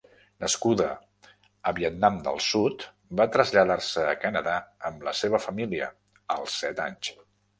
Nascuda 0.43 0.85
a 1.71 1.73
Vietnam 1.79 2.15
del 2.27 2.39
Sud, 2.45 2.85
va 3.21 3.27
traslladar-se 3.37 4.07
a 4.13 4.17
Canadà 4.23 4.57
amb 4.91 5.07
la 5.09 5.15
seva 5.21 5.43
família 5.47 5.91
als 6.37 6.57
set 6.65 6.83
anys. 6.89 7.15